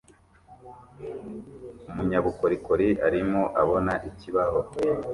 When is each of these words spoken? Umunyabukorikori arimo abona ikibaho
Umunyabukorikori 1.91 2.87
arimo 3.07 3.41
abona 3.61 3.93
ikibaho 4.09 4.59